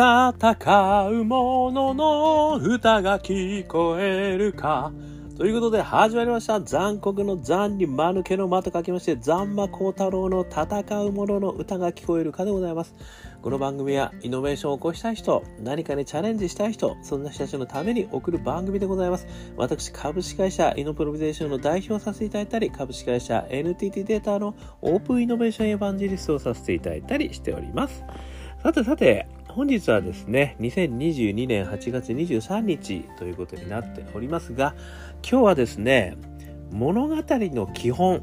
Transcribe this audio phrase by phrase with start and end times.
[0.00, 4.94] 戦う者のの歌が聞こえるか。
[5.36, 6.58] ということで始まりました。
[6.62, 12.94] 残酷の残に間抜けの間と書きまして、残魔高太郎の戦う者の歌が聞こえるかでございます。
[13.42, 19.26] この番組はイノベーションを起こしたい人、何かにチャレンジしたい人、そんな人たちのために送る番組でございます。
[19.58, 28.02] 私、株式会社イノプロビゼーションの代表をさせていただいたり、株式会社 NTT データのオープンイノベーションエヴァンジリストをさせていただいたりしております。
[28.62, 34.74] さてさて、本日はですね、2022年8月23日ということになっておりますが、
[35.28, 36.16] 今日はですね、
[36.70, 38.22] 物語の基本、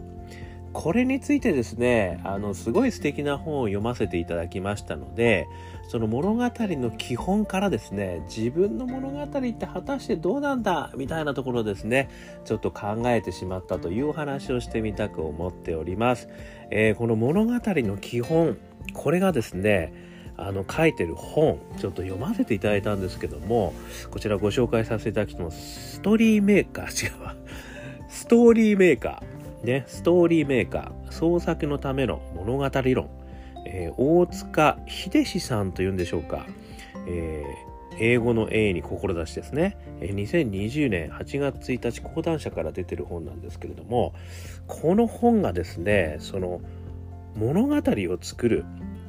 [0.71, 5.47] これについてですね、あの、すごい素敵な本を読ませていただきましたので、
[5.89, 12.09] その物語の基本からですね、自分の物語って果たしてどうなんだみたいなところですね、
[12.45, 16.29] ちょっと考えてしまったというお話をしてみたく思っております。
[16.71, 18.57] えー、この物語の基本、
[18.93, 20.06] これがですね、
[20.37, 23.73] あの書いてる本ちょっと読ませていただいたんですけども
[24.11, 25.95] こちらご紹介させていただきます。
[25.95, 27.35] ストーリーメーカー違うわ。
[28.09, 29.65] ストーリーメーカー。
[29.65, 31.11] ねストーリーメーカー。
[31.11, 33.09] 創作のための物語論、
[33.65, 36.45] えー、大塚秀志さんというんでしょうか、
[37.07, 39.77] えー、英語の A に志ですね。
[40.01, 44.13] 2020年8月1日講談社から出てる本なんですけれども
[44.67, 46.61] この本がですねその
[47.35, 48.65] 物語を作る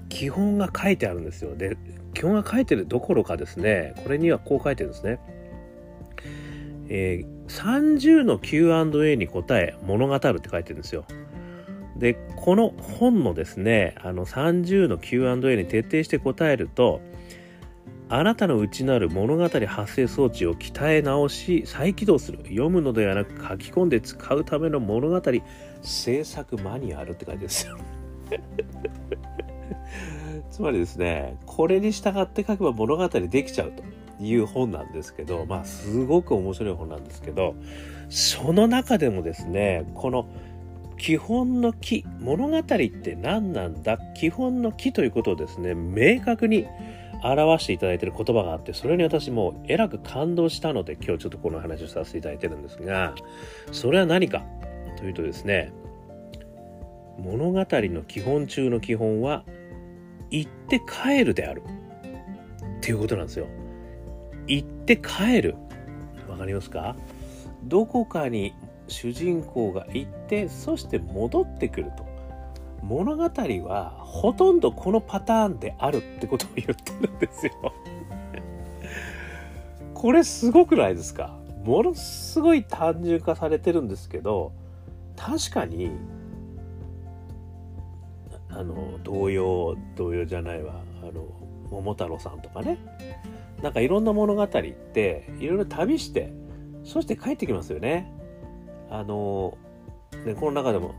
[0.09, 1.57] 基本が書いてあるんですよ。
[1.57, 1.77] で、
[2.15, 5.19] 基本が書いてるどころかですね、これにはこう書いてるんですね。
[6.89, 11.05] えー、30の Q&A に答え物語るって書いてるんですよ。
[11.97, 17.01] で、この本のですね、あの30の Q&A に徹底して答えると、
[18.11, 25.21] あなたの内なる物語発生装置を鍛え直し再起動する読むのではなく書き込んで使うための物語
[25.83, 27.77] 制作マニュアルって書いてるんですよ
[30.51, 33.83] つまりですね、これに従って書けば物語できちゃうと
[34.21, 37.55] いう本なんですけど、まあすごく面白い本なんですけど、
[38.09, 40.27] その中でもですね、この
[40.97, 46.67] 基本の木、物語って何なんだ基本の木ということをですね、明確に
[47.23, 53.15] 表していただいてる言葉があって、それに私もえらく感動したので、今日ちょっとこの話をさせていただいてるんですが、
[53.71, 54.43] それは何か
[54.97, 55.73] というとですね、
[57.19, 59.45] 物語の基本中の基本は
[60.31, 63.47] 行って帰るであるっていうことなんですよ。
[64.47, 65.57] 行って帰る。
[66.29, 66.97] わかりますか？
[67.65, 68.55] どこかに
[68.87, 72.07] 主人公が行ってそして戻ってくると。
[72.83, 77.53] 物語はほとんどこのパターンであるってことを言ってるんですよ。
[79.95, 81.37] これすごくないですか？
[81.65, 84.53] ものすごい単純化されてるんですけど
[85.17, 85.91] 確かに
[88.59, 91.25] あの童謡童謡じゃないわあの
[91.71, 92.79] 桃太郎さんとかね
[93.63, 96.33] なんかいろんな物語っていろいろ旅して
[96.83, 98.13] そして帰ってきますよね。
[98.91, 99.57] あの
[100.25, 100.95] ねこの中でも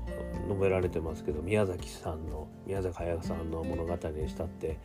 [0.48, 4.78] 述べられてますけど宮崎さんの宮崎駿さんの物語にしたって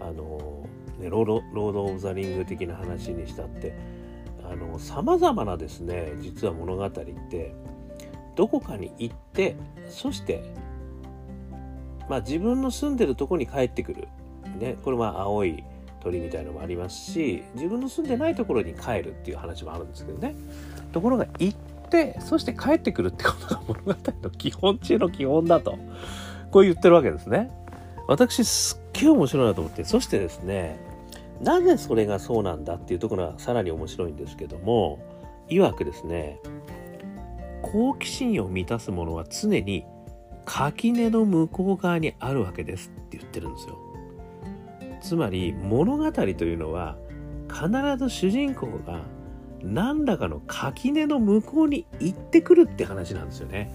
[0.00, 0.66] あの、
[0.98, 3.76] ね、ロードロード・オブ・ザ・リング的な話にしたって
[4.78, 7.54] さまざまなですね実は物語って
[8.36, 9.56] どこかに行って
[9.88, 10.42] そして
[12.08, 14.08] まあ、自分の住んでるとこに帰ってくる、
[14.58, 15.64] ね、これは青い
[16.00, 20.34] 鳥みたいのもありますし自分の住んでないところに帰るっていう話もあるんですけどね。
[20.92, 21.58] ところが行っ
[21.90, 25.78] てそして帰ってくるってことが物語の基本中の基本だと
[26.50, 27.50] こう言ってるわけですね。
[28.08, 30.78] 私すっげえ面白いなと思ってそしてですね
[31.40, 34.98] なぜそれがそうなんだっていうところがさらに面白いんですけども
[35.48, 36.38] 曰くですね
[37.62, 39.84] 好奇心を満たすものは常に
[40.44, 43.78] 垣根の向こう側にあるわけですって言ってるんですよ。
[45.00, 46.96] つまり物語というのは
[47.48, 49.02] 必ず主人公が
[49.62, 53.72] 何らかの垣根の向こうに行ってくるって話なんですよね。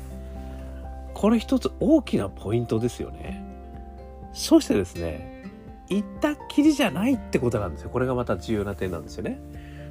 [1.13, 3.43] これ一つ大きなポイントですよね。
[4.33, 5.43] そしてですね、
[5.89, 7.89] 行ったっきりじゃないってことなんですよ。
[7.89, 9.39] これがまた重要な点なんですよね。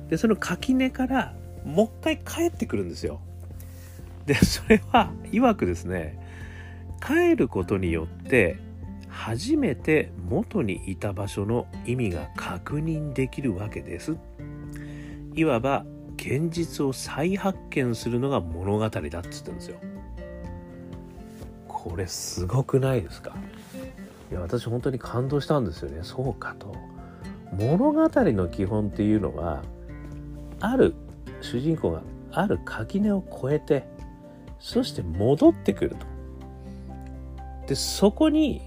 [0.08, 1.34] で、その垣根から
[1.64, 3.20] もう一回帰ってくるんですよ。
[4.26, 6.18] で、それは、曰くですね、
[7.06, 8.58] 帰ることによって
[9.08, 14.16] 初めて元にいた場所の意味が確認できるわけです。
[15.34, 15.84] いわば
[16.16, 19.78] 現実を再発見するのが物語だっつってんですよ。
[21.68, 23.36] これすごくないですか？
[24.32, 26.00] いや私本当に感動したんですよね。
[26.02, 26.74] そうかと。
[27.52, 29.62] 物語の基本っていうのは
[30.58, 30.94] ある
[31.40, 32.02] 主人公が
[32.32, 33.86] ある垣根を越えて
[34.58, 36.15] そして戻ってくると。
[37.66, 38.62] でそこに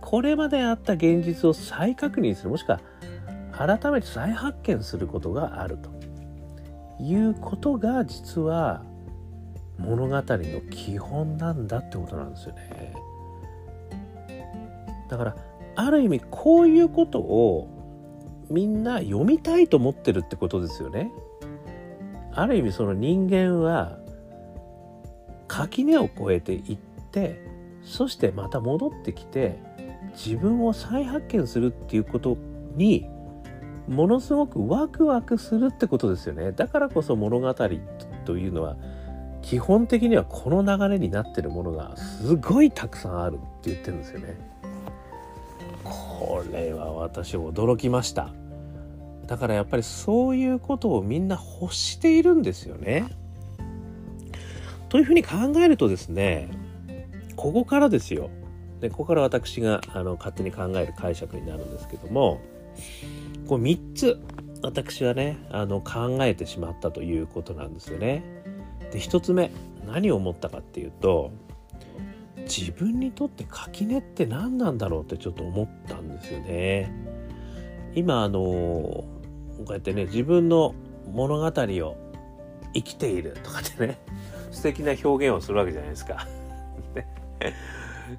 [0.00, 2.80] これまであった現実を再確認するもしくは
[3.52, 5.90] 改めて再発見することがあると
[7.02, 8.84] いうことが実は
[9.78, 12.94] 物語の基本なんだってことなんですよね。
[15.08, 15.36] だから
[15.74, 17.68] ある意味こういうことを
[18.50, 21.10] みんな読みたいと思ってるってことですよね。
[22.32, 23.98] ある意味その人間は
[25.48, 26.78] 垣根を越えていっ
[27.16, 27.40] て
[27.82, 29.58] そしてまた戻ってきて
[30.12, 32.36] 自分を再発見するっていうこと
[32.74, 33.08] に
[33.88, 36.52] ものすごくワクワクするってことですよね。
[36.52, 38.76] だからこそ物語というのは
[39.40, 44.36] 基本的にはこの流れになってるものがすごいたくさんあるって言ってるんですよね。
[45.84, 48.30] これは私驚きました。
[49.26, 53.04] だからやっぱりそういうことをみんな欲しているんですよね。
[54.88, 56.65] というふうに考えるとですね
[57.36, 58.30] ここからですよ
[58.80, 62.40] でここから私があの勝手に考える解釈になるんですけども
[63.46, 64.20] こう3つ
[64.62, 68.22] 私はねあの考えてしまったということなんですよね。
[68.90, 69.50] で1つ目
[69.86, 71.32] 何を思ったかっていうと
[72.38, 76.92] 自分にとって垣根って何なんだろうってちょっと思ったんですよね。
[77.94, 79.06] 今あのこ
[79.68, 80.74] うやってね自分の
[81.12, 81.96] 物語を
[82.74, 83.98] 生きているとかってね
[84.50, 86.26] 素敵な表現をするわけじゃないですか。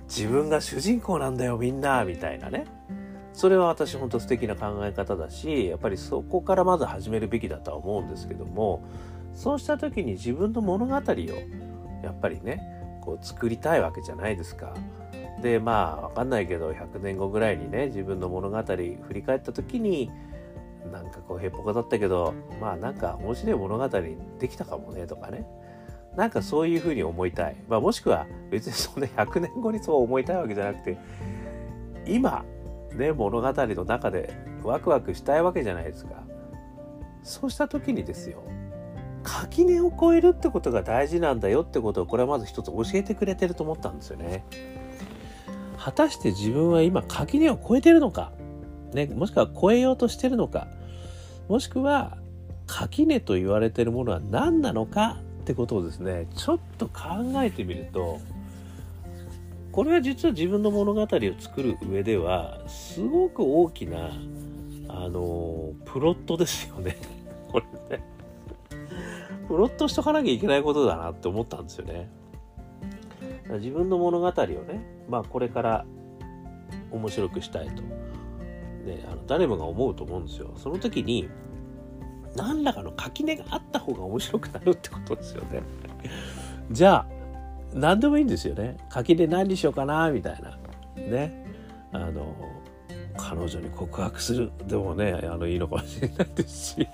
[0.08, 2.66] 自分が主人公なんだよみんなみたいなね
[3.34, 8.84] それは私本当素敵な考え方だしやっぱりそこからまず始めるべきだとは思うんですけども
[9.34, 11.00] そうした時に自分の物語を
[12.04, 12.62] やっぱりね
[13.02, 14.74] こう作りたいわけじゃないですか。
[15.42, 20.10] でまあ分かんないけど100年後ぐらいにね自分の物語振り返った時に
[20.92, 23.88] なんかこうへっぽこだったけどまあなんか面白い物語
[24.40, 25.46] できたかもねとかね
[26.18, 30.98] なんかそういうふうに思いたい、まあ、もしくは別にそんな100年後にそう思いたいわけじゃなくて
[32.06, 32.44] 今
[32.96, 34.34] ね、物語の中で
[34.64, 36.24] ワクワクしたいわけじゃないですか。
[37.22, 38.42] そうした時にですよ、
[39.22, 44.46] 垣根を越えるってことが大事なんだよってことをこれはまず一つ教えてくれてると思ったんですよね。
[45.78, 48.32] 果たして自分は今垣根を越えてるのか、
[48.94, 50.68] ね、もしくは越えようとしてるのか、
[51.50, 52.18] もしくは
[52.66, 55.20] 垣根と言われてるものは何なのか？
[55.48, 56.94] ってことをですね、ちょっと考
[57.38, 58.20] えてみると、
[59.72, 61.08] これは実は自分の物語を
[61.40, 64.12] 作る上ではすごく大きな
[64.90, 66.98] あのプロットですよね。
[67.48, 68.04] これね。
[69.48, 72.10] プロットしとかなきゃいけないことだなって思ったんですよね。
[73.50, 75.86] 自分の物語をねまあこれから
[76.92, 77.82] 面白くしたいと、
[78.86, 80.52] ね、あの誰もが思うと思うんですよ。
[80.58, 81.30] その時に
[82.38, 85.62] 何らかの垣根があった方が面白くなるってことですよね。
[86.72, 87.06] じゃあ
[87.74, 88.78] 何でもいいんですよね。
[88.90, 90.58] 柿で何にしようかなみたいな。
[90.96, 91.46] ね。
[91.92, 92.36] あの
[93.18, 96.88] 彼女に告白するでもねあのいいのかもしれないですし。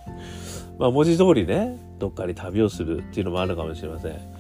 [0.80, 4.34] まあ文字通りねどっかに旅をするっていうのもあるかもしれません。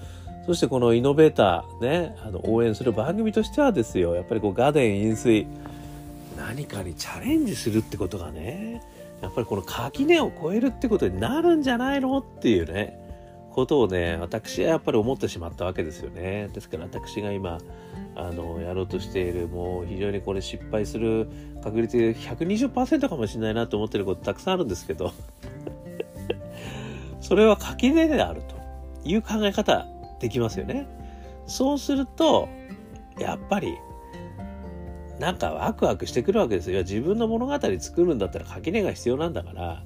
[0.45, 5.45] そしてこのイノベーターねあの応援する番組としてはですよやっぱりこうガデン飲水
[6.37, 8.81] 何かにチャレンジするってことがね
[9.23, 12.99] やっぱりこの垣根を越えるってことになるんじゃないのっていうね
[13.51, 16.49] ことをね私はやっぱり思ってしまったわけですよね。
[16.53, 17.59] ですから私が今
[18.15, 21.29] あのやろうとしているもう非常にこれ失敗する
[21.63, 25.13] 確率120%かもしれないなと思ってることたくさんあるんですけど
[27.21, 28.55] それは垣根であると
[29.07, 29.87] いう考え方
[30.19, 30.85] できますよね。
[31.45, 32.49] そうすると
[33.17, 33.77] やっぱり
[35.19, 36.79] なんかワクワクしてくるわけですよ。
[36.79, 39.83] 自分の物語作るんだったら垣根が必要なんだから。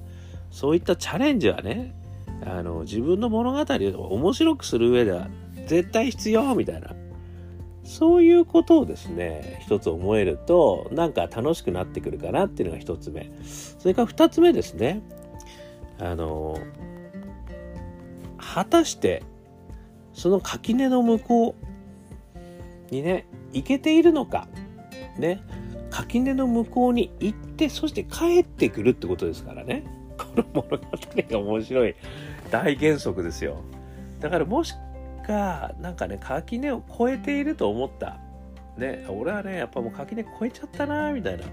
[0.50, 1.94] そういったチャレンジはね
[2.46, 5.28] あの自分の物語を面白くする上では
[5.66, 6.94] 絶対必要みたいな。
[7.84, 13.30] そういうことをですね一つ思えるとなんか楽しくなってくるかなっていうのが一つ目。
[13.42, 15.02] それから二つ目ですね。
[15.98, 16.58] あの
[18.36, 19.22] 果たして
[20.12, 21.54] その垣根の向こ
[22.90, 24.48] うにね行けているのか。
[25.18, 25.42] ね
[25.90, 29.84] 垣根の向こうに行ってそして帰ってくるってことですからね
[30.16, 30.78] この物語
[31.16, 31.96] が面白い
[32.50, 33.62] 大原則ですよ。
[34.20, 34.74] だからもし
[35.28, 38.18] か、なんかね、垣根を越えていると思った。
[38.78, 41.44] ね、俺はね、やっぱもう垣根越えちゃったな、みたいな、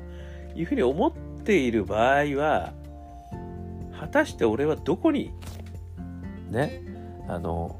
[0.55, 1.11] いうふうに思っ
[1.43, 2.73] ている場合は、
[3.99, 5.33] 果たして俺はどこに、
[6.49, 6.81] ね、
[7.27, 7.75] あの、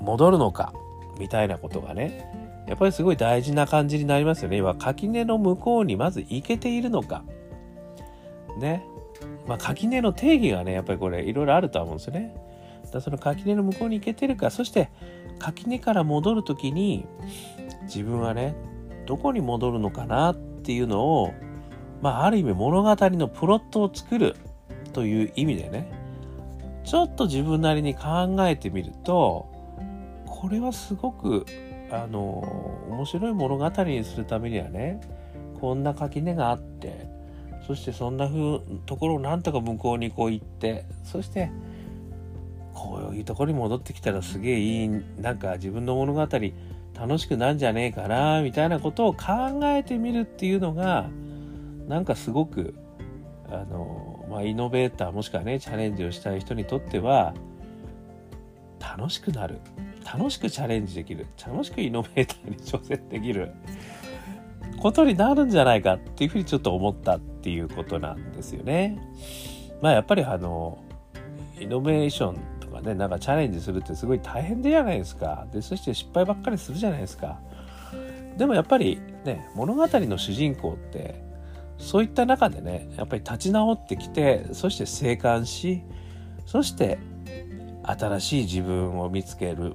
[0.00, 0.72] 戻るのか、
[1.20, 4.56] みたいなことがね、やっぱりすごい大事な感じになりますよね。
[4.56, 7.24] 今、垣根の向こうにまず行けているのか。
[8.58, 8.84] ね。
[9.46, 12.34] まあ、垣根の定義がね、やっぱりこれいろいろあると思うんですよね。
[12.92, 14.90] だその垣根の向こうに行けてるか、そして
[15.38, 17.06] 垣根から戻る時に
[17.82, 18.54] 自分はね、
[19.06, 21.32] どこに戻るのかなっていうのを、
[22.02, 24.36] まあ、ある意味物語のプロットを作る
[24.92, 25.90] という意味でね
[26.84, 29.48] ちょっと自分なりに考えてみると
[30.26, 31.46] これはすごく
[31.90, 32.18] あの
[32.90, 35.00] 面白い物語にするためにはね
[35.60, 37.08] こんな垣根があって
[37.66, 41.50] そしてそんな風ところをなんとか向こうにこう行ってそして
[42.74, 44.88] こういうところに戻ってきたらすげえいい
[45.20, 51.08] なんか自分の物語楽しくなんじゃねえかなみたいなことを考えてみるっていうのが
[51.88, 52.74] なんかすごく
[53.50, 57.34] あの、まあ、イノベーターもしくはねチャレンジをしたい人にとっては
[58.80, 59.58] 楽しくなる。
[60.06, 61.26] 楽しくチャレンジできる。
[61.44, 63.52] 楽しくイノベーターに挑戦できる。
[64.80, 68.98] ことになるんじゃないかっていうふうにちょっと思ったっていうことなんですよね。
[69.82, 70.78] まあやっぱりあの
[71.58, 75.46] イノベーションとかねなんかチャレンジするってすごい大変でじゃないですか。
[75.52, 77.40] でそして失敗ばっかりするじゃないですか。
[78.36, 81.24] でもやっぱりね物語の主人公って
[81.78, 85.82] そういった中でねやっぱり立ち直ってきてそして生還し
[86.44, 86.98] そして
[87.82, 89.74] 新しい自分を見つける。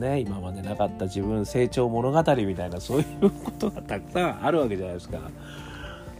[0.00, 5.18] ね今までなかった自分成長物語みたいなそういうことがたくさんあるわけじゃないですか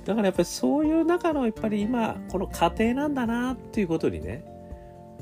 [0.04, 4.44] だからやっぱりそういう中のやっぱり今この過程なんだなっていうことにね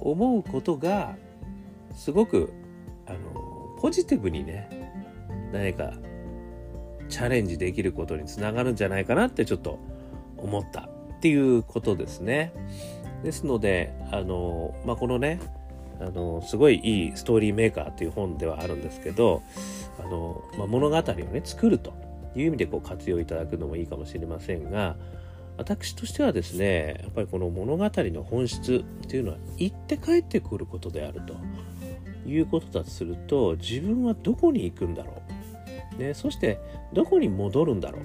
[0.01, 1.17] 思うことが
[1.93, 2.53] すごく
[3.07, 4.69] あのポジティブにね
[5.53, 5.93] 何か
[7.09, 9.79] チャレンジできることにつながるんじゃないかなってちょっと
[10.37, 12.53] 思ったっていうことですね。
[13.23, 15.41] ですのであの、まあ、このね
[16.01, 19.43] あのすごいいいストーリーメーカーっていう本ではあるんですけど
[19.99, 21.95] あの、まあ、物語をね作ると
[22.35, 24.97] いう意味でこう活用いただくのもいいかもしれませんが
[25.57, 31.35] 私としてはですねやっぱりこの物語の本質っていうのは行って帰ってくることであると
[32.29, 35.23] いうことだとすると自分はどこに行くんだろ
[35.97, 36.61] う、ね、そして
[36.93, 38.03] どこに戻るんだろう。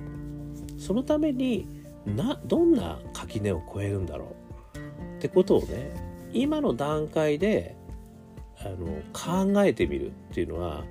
[0.80, 1.68] そのために
[2.06, 4.36] などんな垣根を越えるんだろ
[4.76, 5.18] う。
[5.18, 5.92] ってことをね
[6.34, 7.76] 今の段階で
[8.63, 10.84] あの考えてみるっていうのは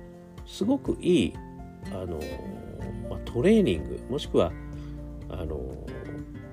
[0.45, 1.33] すごくいい
[1.93, 2.19] あの、
[3.09, 4.51] まあ、トレーニングもしくは
[5.29, 5.59] あの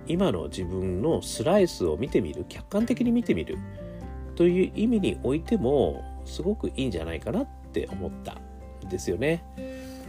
[0.06, 3.58] 今の自分のスライスを見てみる客観的に見てみる
[4.36, 8.36] という意味においてもすごくいいんじゃないかなって思った
[8.86, 9.44] んですよね。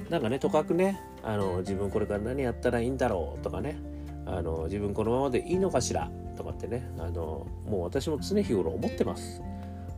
[0.10, 3.78] なんかねとかくねあの自分これから何やったらいいんだろうとかね
[4.26, 9.42] あの自分このままでいいのかしらとかってねあのもう私も常日頃思ってます。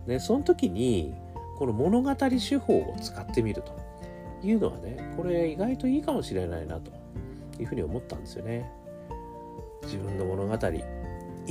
[0.07, 1.13] でその時に
[1.57, 3.81] この物語手法を使ってみると。
[4.43, 6.91] いうのはねこれ意外といいかもしれないなと
[7.59, 8.71] いうふうに思ったんですよね。
[9.83, 10.83] 自分の物語行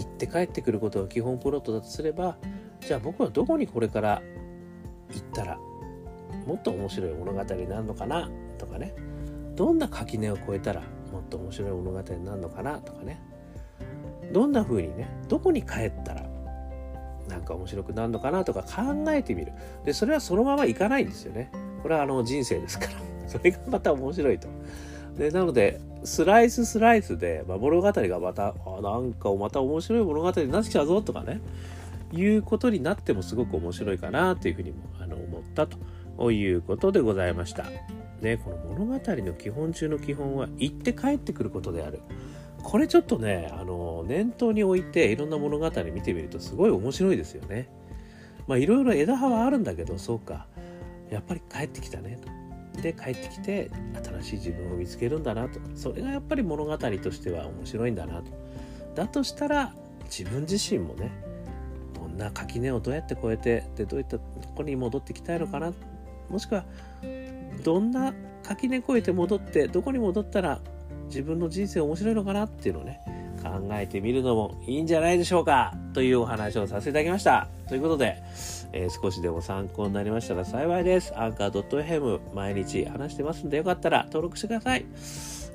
[0.00, 2.36] って帰ってくることが基本プロットだとすれば
[2.80, 4.22] じゃあ僕はどこにこれから
[5.12, 5.58] 行ったら
[6.46, 8.94] もっと面白い物語になるのかなとかね。
[9.56, 10.80] どんな垣根を越えたら
[11.12, 13.20] もっと面白い物語になるのかなとかね。
[14.32, 16.19] どんな風にねどこに帰ったら
[17.50, 19.52] か面白くなるのかなとか考えてみる。
[19.84, 21.50] でそれはそのままいかないんですよね。
[21.82, 22.92] これはあの人生ですから。
[23.26, 24.48] それがまた面白いと。
[25.16, 31.40] でなのでスライススライスで、まあ、物語がまたあなんかまた面白い物語になってきたぞとかね。
[32.12, 37.66] いうことになってもすごく面白いかなというふうにもあの思ったということでございました。
[38.20, 42.00] ね、この物語の基本中の基本は行って帰ってくることである。
[42.62, 47.68] これちょっとね、あの、念頭に置いていろんな物語見てみるとすごい面白いですよね。
[48.46, 50.46] まあいろいろ枝葉はあるんだけど、そうか。
[51.10, 52.18] やっぱり帰ってきたね
[52.74, 52.82] と。
[52.82, 53.70] で、帰ってきて
[54.20, 55.60] 新しい自分を見つけるんだなと。
[55.74, 58.30] それがやっぱり物語としては面白いんだなと。
[58.94, 59.74] だとしたら
[60.04, 61.10] 自分自身もね、
[61.94, 64.22] どんな垣根をどうやって越えて、で、どういったと
[64.54, 65.72] こに戻ってきたいのかな。
[66.28, 66.64] もしくは、
[67.64, 70.60] どんな垣根越えて戻ってどこに戻ったら
[71.10, 73.00] 自分の人生面白いのかなっていうのをね
[73.42, 75.74] 考えてみるのもいいんじゃないでしょうか。
[75.92, 77.48] というお話をさせていただきました。
[77.68, 78.22] ということで、
[78.72, 81.12] えー、少しでも参考になりましたら幸いです。
[81.18, 84.86] アンカー .fm 毎日話してますんでよかったら登録してください。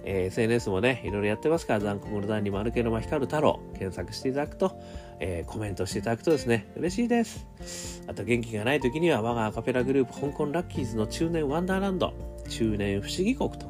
[0.08, 4.80] えー、SNS もね、いろいろやってますから、残酷の段に丸けの間光る太郎、検索していただくと、
[5.20, 8.04] えー、コメントしていただくとですね、嬉しいです。
[8.08, 12.14] あと元気がない時には、我がアカペラグループ、香港ラッキーズの中年ワンダーランド、
[12.50, 13.66] 中年不思議国と、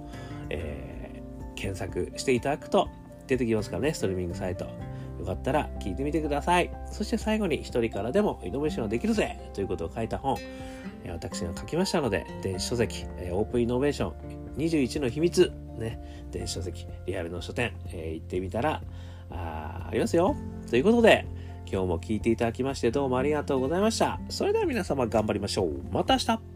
[0.49, 0.94] えー、
[1.55, 2.89] 検索していただくと
[3.27, 4.65] 出てきますからね、ストリーミングサイト。
[5.19, 6.71] よかったら聞いてみてください。
[6.91, 10.37] そして最後に一人からでもイノベーションができるぜということを書いた本、
[11.07, 14.13] 私が書きましたので、電子書籍、オープンイノベーション
[14.57, 18.81] 21の秘密、ね、電子書籍、リアルの書店、えー、行ってみたら
[19.31, 20.35] あありますよ。
[20.69, 21.25] ということで、
[21.71, 24.19] 今日も聞いていただきましてどうもありがとうございました。
[24.29, 25.81] それでは皆様頑張りましょう。
[25.91, 26.54] また明日